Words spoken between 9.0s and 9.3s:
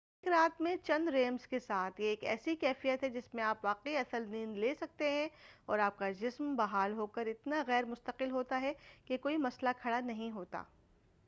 کہ